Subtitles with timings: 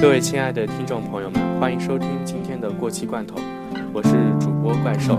[0.00, 3.34] 各位亲爱的听众朋友们，欢迎收听今天的过期罐头，
[3.92, 5.18] 我是主播怪兽。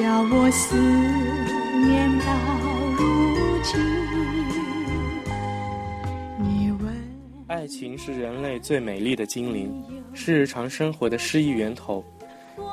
[0.00, 2.32] 叫我思念到
[6.64, 6.86] 如
[7.46, 9.70] 爱情是人类最美丽的精灵，
[10.14, 12.02] 是日常生活的诗意源头，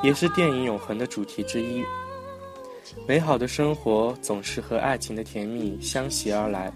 [0.01, 1.83] 也是电影永恒的主题之一。
[3.05, 6.71] 美好的生活总是和爱情的甜蜜相携而来，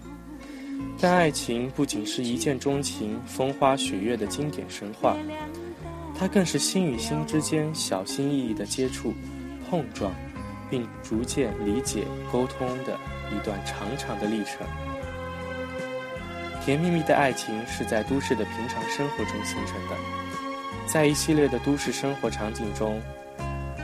[1.00, 5.16] 但爱情不仅是一见钟情、风花雪月的经典神话，
[6.14, 9.14] 它更是心与心之间小心翼翼的接触、
[9.70, 10.12] 碰撞。
[10.72, 12.98] 并逐渐理解沟通的
[13.30, 14.66] 一段长长的历程。
[16.64, 19.96] 甜蜜蜜的爱情是在都市的平常生活中形成的，
[20.86, 22.98] 在一系列的都市生活场景中，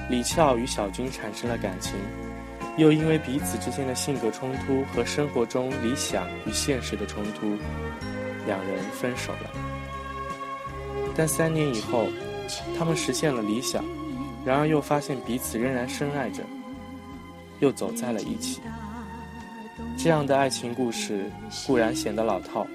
[0.08, 1.92] 李翘与小军产生了感情，
[2.78, 7.46] 又因为彼此之间的性格冲突和生活中理想与现实的冲突，
[8.46, 9.50] 两人分手了。
[11.14, 12.06] 但三年以后，
[12.78, 13.84] 他们实现了理想，
[14.46, 16.42] 然而又发现彼此仍然深爱着。
[17.60, 18.60] 又走在了一起。
[19.96, 21.26] 这样的爱情故事
[21.66, 22.66] 固然显得老套，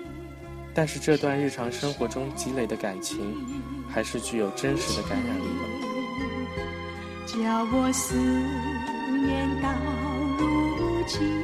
[0.74, 3.18] 但是这段日常生活中积累的感情，
[3.90, 5.42] 还是具有真实的感染力
[11.38, 11.43] 的。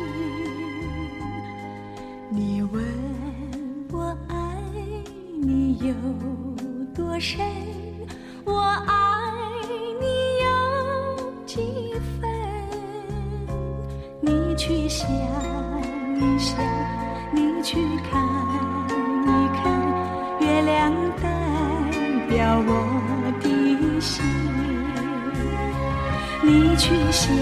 [26.79, 27.35] 去想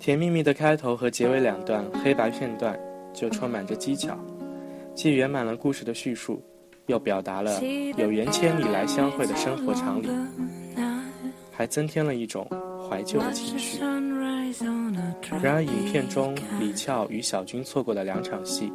[0.00, 2.74] 甜蜜蜜的开头和结尾两段黑白片段
[3.12, 4.16] 就充满着技巧，
[4.94, 6.42] 既圆满了故事的叙述，
[6.86, 7.60] 又表达了
[7.98, 10.08] 有缘千里来相会的生活常理，
[11.52, 12.48] 还增添了一种。
[12.88, 13.78] 怀旧的情绪。
[15.42, 18.72] 然而，影片中李翘与小军错过了两场戏，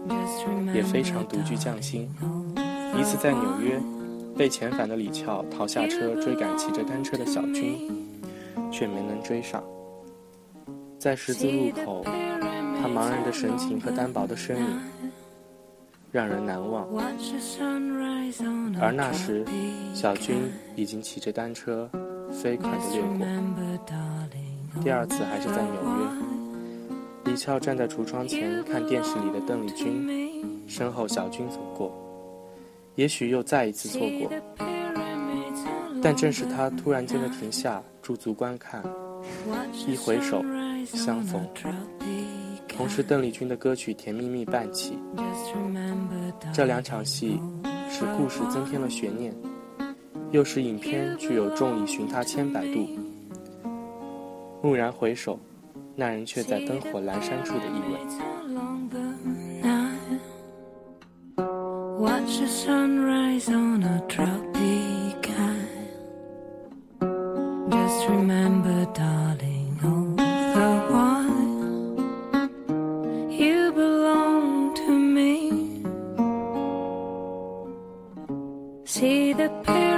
[0.73, 2.07] 也非常独具匠心。
[2.99, 3.79] 一次在纽约，
[4.37, 7.75] 被遣返的李翘逃下车追赶骑着单车的小军，
[8.71, 9.63] 却没能追上。
[10.99, 14.79] 在十字路口，他茫然的神情和单薄的身影
[16.11, 16.87] 让人难忘。
[18.79, 19.43] 而那时，
[19.93, 20.35] 小军
[20.75, 21.89] 已经骑着单车。
[22.33, 24.83] 飞快地掠过。
[24.83, 31.93] 第二次还是在纽约，李翘站在橱窗前看电视里的邓丽君，身后小军走过，
[32.95, 34.31] 也许又再一次错过。
[36.01, 38.83] 但正是他突然间的停下、驻足观看，
[39.87, 40.43] 一回首
[40.85, 41.39] 相逢，
[42.67, 44.97] 同时邓丽君的歌曲《甜蜜蜜》伴起。
[46.51, 47.39] 这两场戏
[47.89, 49.33] 使故事增添了悬念。
[50.33, 52.89] 又是影片具有“众里寻他千百度，
[54.63, 55.37] 蓦然回首，
[55.95, 57.79] 那人却在灯火阑珊处”的意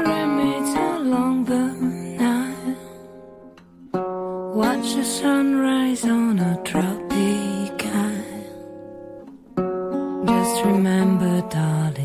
[0.10, 0.15] 味。
[0.46, 1.64] streets along the
[2.22, 2.78] Nile.
[4.62, 9.26] Watch the sunrise on a tropic isle.
[10.28, 12.05] Just remember, darling.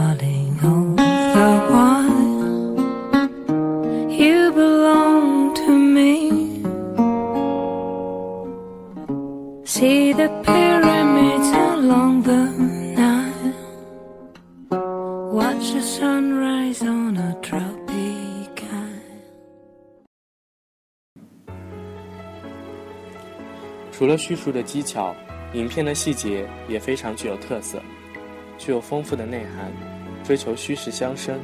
[23.91, 25.13] 除了叙述的技巧，
[25.53, 27.81] 影片的细节也非常具有特色，
[28.57, 29.71] 具有丰富的内涵，
[30.23, 31.37] 追求虚实相生。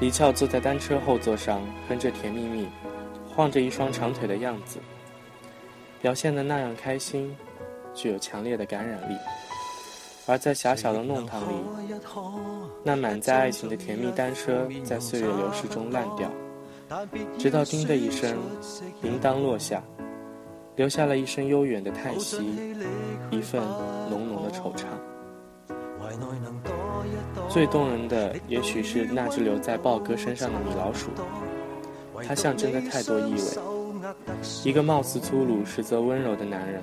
[0.00, 2.64] 李翘坐在单车后座上，哼着《甜蜜蜜》，
[3.32, 4.78] 晃着一双长腿的样子，
[6.02, 7.34] 表现的那样开心，
[7.94, 9.16] 具有强烈的感染力。
[10.26, 11.54] 而在狭小的弄堂里，
[12.84, 16.30] 那满载爱情的甜蜜单车，在岁月流逝中烂掉，
[17.38, 18.36] 直到叮的一声，
[19.00, 19.82] 铃铛落下。
[20.78, 22.36] 留下了一声悠远的叹息，
[23.32, 23.60] 一份
[24.08, 24.84] 浓浓的惆怅。
[27.48, 31.10] 最动人的，也许是那只留在豹哥身上的米老鼠，
[32.24, 34.08] 它象征着太多意味。
[34.64, 36.80] 一个貌似粗鲁，实则温柔的男人，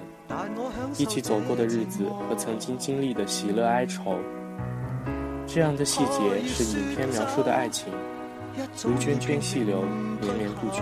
[0.97, 4.17] 一起走过的日子和曾经经历的喜乐哀愁，
[5.47, 7.87] 这样的细节是影片描述的爱情，
[8.83, 9.81] 如涓涓细流，
[10.21, 10.81] 绵绵不绝。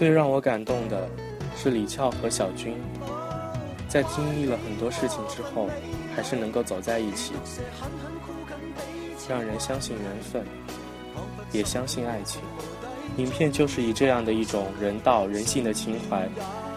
[0.00, 1.06] 最让我感动的
[1.54, 2.74] 是李俏和小军，
[3.86, 5.68] 在经历了很多事情之后，
[6.16, 7.34] 还是能够走在一起，
[9.28, 10.42] 让人相信缘分，
[11.52, 12.40] 也相信爱情。
[13.18, 16.26] 影片就是以这样的一种人道、人性的情怀，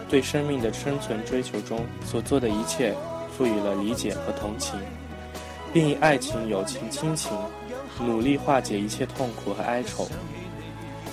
[0.09, 2.93] 对生命的生存追求中所做的一切，
[3.31, 4.77] 赋予了理解和同情，
[5.71, 7.31] 并以爱情、友情、亲情，
[8.01, 10.05] 努力化解一切痛苦和哀愁。